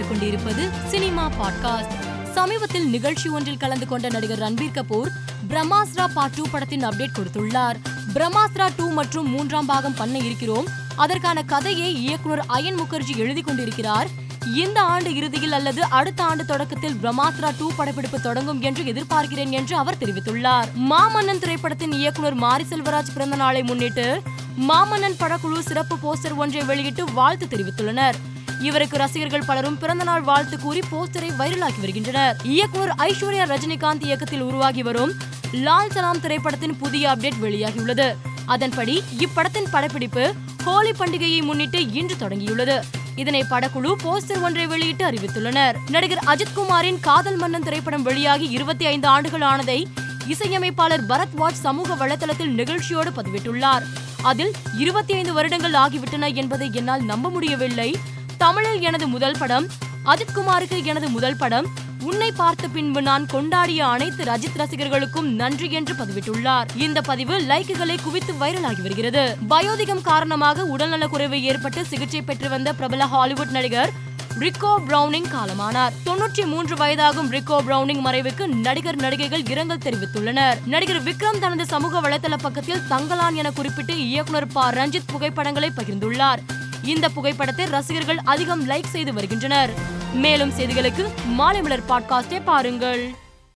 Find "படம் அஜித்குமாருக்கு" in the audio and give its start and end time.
59.38-60.84